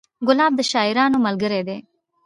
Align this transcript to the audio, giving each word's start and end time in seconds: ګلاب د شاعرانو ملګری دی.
ګلاب 0.27 0.53
د 0.57 0.59
شاعرانو 0.71 1.17
ملګری 1.25 1.61
دی. 1.67 1.77